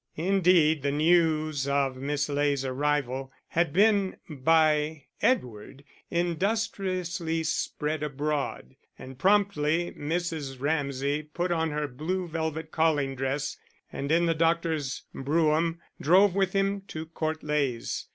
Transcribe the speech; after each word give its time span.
Indeed 0.17 0.81
the 0.81 0.91
news 0.91 1.67
of 1.67 1.95
Miss 1.95 2.27
Ley's 2.27 2.65
arrival 2.65 3.31
had 3.49 3.71
been 3.71 4.17
by 4.27 5.03
Edward 5.21 5.83
industriously 6.09 7.43
spread 7.43 8.01
abroad, 8.01 8.75
and 8.97 9.19
promptly 9.19 9.91
Mrs. 9.95 10.59
Ramsay 10.59 11.21
put 11.35 11.51
on 11.51 11.69
her 11.69 11.87
blue 11.87 12.27
velvet 12.27 12.71
calling 12.71 13.13
dress, 13.13 13.57
and 13.93 14.11
in 14.11 14.25
the 14.25 14.33
doctor's 14.33 15.03
brougham 15.13 15.79
drove 16.01 16.33
with 16.33 16.53
him 16.53 16.81
to 16.87 17.05
Court 17.05 17.43
Leys. 17.43 18.07